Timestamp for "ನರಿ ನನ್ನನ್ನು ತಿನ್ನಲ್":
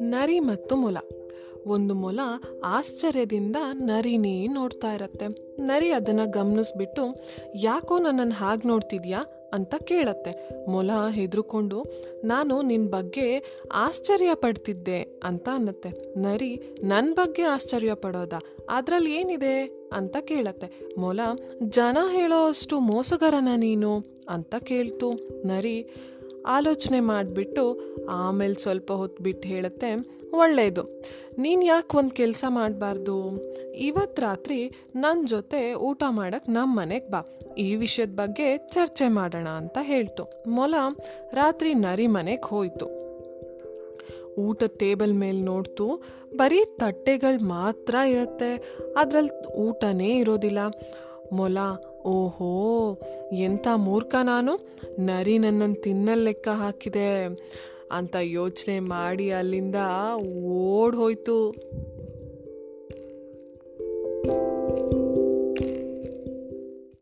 54.98-56.24